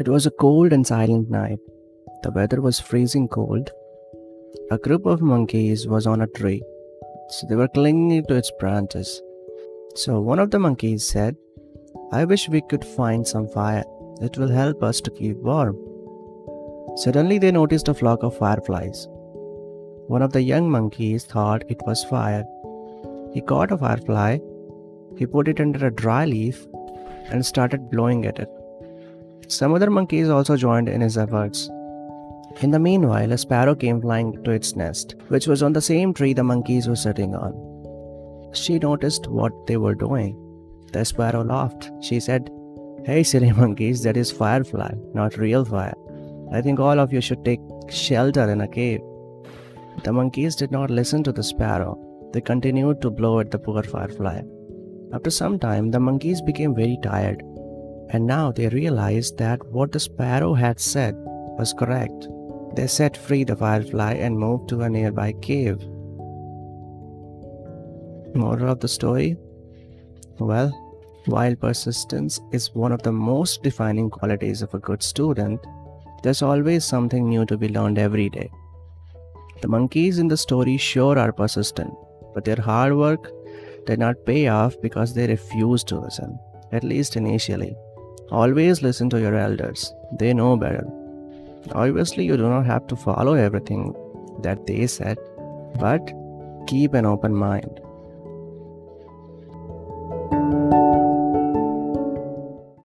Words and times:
It 0.00 0.08
was 0.08 0.24
a 0.24 0.30
cold 0.30 0.72
and 0.72 0.86
silent 0.86 1.28
night. 1.28 1.58
The 2.22 2.30
weather 2.30 2.62
was 2.62 2.80
freezing 2.80 3.28
cold. 3.28 3.70
A 4.70 4.78
group 4.78 5.04
of 5.04 5.20
monkeys 5.20 5.86
was 5.86 6.06
on 6.06 6.22
a 6.22 6.26
tree, 6.26 6.62
so 7.28 7.46
they 7.46 7.54
were 7.54 7.68
clinging 7.68 8.24
to 8.24 8.34
its 8.34 8.50
branches. 8.58 9.20
So 9.96 10.18
one 10.18 10.38
of 10.38 10.52
the 10.52 10.58
monkeys 10.58 11.06
said, 11.06 11.36
I 12.12 12.24
wish 12.24 12.48
we 12.48 12.62
could 12.62 12.82
find 12.82 13.26
some 13.26 13.46
fire. 13.46 13.84
It 14.22 14.38
will 14.38 14.48
help 14.48 14.82
us 14.82 15.02
to 15.02 15.10
keep 15.10 15.36
warm. 15.36 15.76
Suddenly 16.96 17.36
they 17.36 17.52
noticed 17.52 17.88
a 17.88 17.92
flock 17.92 18.22
of 18.22 18.38
fireflies. 18.38 19.06
One 20.06 20.22
of 20.22 20.32
the 20.32 20.40
young 20.40 20.70
monkeys 20.70 21.26
thought 21.26 21.70
it 21.70 21.82
was 21.86 22.04
fire. 22.04 22.46
He 23.34 23.42
caught 23.42 23.70
a 23.70 23.76
firefly, 23.76 24.38
he 25.18 25.26
put 25.26 25.46
it 25.46 25.60
under 25.60 25.86
a 25.86 25.94
dry 25.94 26.24
leaf, 26.24 26.66
and 27.26 27.44
started 27.44 27.90
blowing 27.90 28.24
at 28.24 28.38
it. 28.38 28.48
Some 29.50 29.74
other 29.74 29.90
monkeys 29.90 30.28
also 30.28 30.56
joined 30.56 30.88
in 30.88 31.00
his 31.00 31.18
efforts. 31.18 31.68
In 32.60 32.70
the 32.70 32.78
meanwhile, 32.78 33.32
a 33.32 33.38
sparrow 33.38 33.74
came 33.74 34.00
flying 34.00 34.44
to 34.44 34.52
its 34.52 34.76
nest, 34.76 35.16
which 35.26 35.48
was 35.48 35.60
on 35.60 35.72
the 35.72 35.82
same 35.82 36.14
tree 36.14 36.32
the 36.32 36.44
monkeys 36.44 36.86
were 36.88 36.94
sitting 36.94 37.34
on. 37.34 37.52
She 38.54 38.78
noticed 38.78 39.26
what 39.26 39.52
they 39.66 39.76
were 39.76 39.96
doing. 39.96 40.36
The 40.92 41.04
sparrow 41.04 41.42
laughed. 41.42 41.90
She 42.00 42.20
said, 42.20 42.48
Hey, 43.04 43.24
silly 43.24 43.50
monkeys, 43.62 44.04
that 44.04 44.16
is 44.16 44.30
firefly, 44.30 44.92
not 45.14 45.36
real 45.36 45.64
fire. 45.64 45.94
I 46.52 46.60
think 46.60 46.78
all 46.78 47.00
of 47.00 47.12
you 47.12 47.20
should 47.20 47.44
take 47.44 47.60
shelter 47.88 48.48
in 48.48 48.60
a 48.60 48.68
cave. 48.68 49.00
The 50.04 50.12
monkeys 50.12 50.54
did 50.54 50.70
not 50.70 50.90
listen 50.90 51.24
to 51.24 51.32
the 51.32 51.42
sparrow. 51.42 51.98
They 52.32 52.40
continued 52.40 53.02
to 53.02 53.10
blow 53.10 53.40
at 53.40 53.50
the 53.50 53.58
poor 53.58 53.82
firefly. 53.82 54.42
After 55.12 55.30
some 55.30 55.58
time, 55.58 55.90
the 55.90 55.98
monkeys 55.98 56.40
became 56.40 56.72
very 56.72 56.98
tired 57.02 57.42
and 58.12 58.26
now 58.26 58.50
they 58.50 58.68
realized 58.68 59.38
that 59.38 59.64
what 59.68 59.92
the 59.92 60.00
sparrow 60.00 60.52
had 60.54 60.80
said 60.80 61.14
was 61.58 61.72
correct. 61.72 62.28
They 62.74 62.86
set 62.86 63.16
free 63.16 63.44
the 63.44 63.56
firefly 63.56 64.14
and 64.14 64.38
moved 64.38 64.68
to 64.70 64.82
a 64.82 64.90
nearby 64.90 65.32
cave. 65.40 65.80
Moral 68.34 68.70
of 68.70 68.80
the 68.80 68.88
story? 68.88 69.36
Well, 70.38 70.70
while 71.26 71.54
persistence 71.54 72.40
is 72.52 72.74
one 72.74 72.92
of 72.92 73.02
the 73.02 73.12
most 73.12 73.62
defining 73.62 74.10
qualities 74.10 74.62
of 74.62 74.74
a 74.74 74.78
good 74.78 75.02
student, 75.02 75.60
there's 76.22 76.42
always 76.42 76.84
something 76.84 77.28
new 77.28 77.44
to 77.46 77.56
be 77.56 77.68
learned 77.68 77.98
every 77.98 78.28
day. 78.28 78.50
The 79.62 79.68
monkeys 79.68 80.18
in 80.18 80.28
the 80.28 80.36
story 80.36 80.76
sure 80.76 81.18
are 81.18 81.32
persistent, 81.32 81.92
but 82.34 82.44
their 82.44 82.60
hard 82.60 82.96
work 82.96 83.30
did 83.86 83.98
not 83.98 84.24
pay 84.24 84.48
off 84.48 84.74
because 84.80 85.14
they 85.14 85.26
refused 85.26 85.88
to 85.88 86.00
listen, 86.00 86.38
at 86.72 86.84
least 86.84 87.16
initially. 87.16 87.76
Always 88.30 88.80
listen 88.80 89.10
to 89.10 89.20
your 89.20 89.34
elders, 89.34 89.92
they 90.12 90.32
know 90.32 90.56
better. 90.56 90.86
Obviously, 91.72 92.24
you 92.24 92.36
do 92.36 92.48
not 92.48 92.64
have 92.64 92.86
to 92.86 92.96
follow 92.96 93.34
everything 93.34 93.94
that 94.42 94.66
they 94.66 94.86
said, 94.86 95.18
but 95.78 96.12
keep 96.66 96.94
an 96.94 97.06
open 97.06 97.34
mind. 97.34 97.80